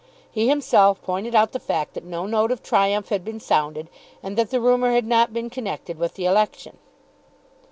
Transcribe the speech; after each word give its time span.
He 0.31 0.47
himself 0.47 0.99
pointed 1.03 1.35
out 1.35 1.51
the 1.51 1.59
fact 1.59 1.93
that 1.93 2.03
no 2.03 2.25
note 2.25 2.49
of 2.51 2.63
triumph 2.63 3.09
had 3.09 3.23
been 3.23 3.39
sounded, 3.39 3.87
and 4.23 4.35
that 4.35 4.49
the 4.49 4.59
rumour 4.59 4.93
had 4.93 5.05
not 5.05 5.31
been 5.31 5.47
connected 5.51 5.99
with 5.99 6.15
the 6.15 6.25
election. 6.25 6.79